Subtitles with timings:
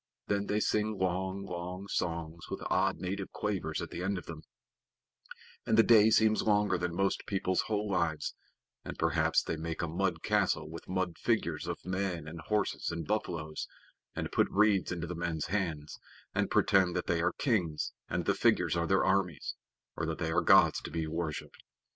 [0.25, 4.41] Then they sing long, long songs with odd native quavers at the end of them,
[5.63, 8.33] and the day seems longer than most people's whole lives,
[8.83, 13.05] and perhaps they make a mud castle with mud figures of men and horses and
[13.05, 13.67] buffaloes,
[14.15, 15.99] and put reeds into the men's hands,
[16.33, 19.53] and pretend that they are kings and the figures are their armies,
[19.95, 21.61] or that they are gods to be worshiped.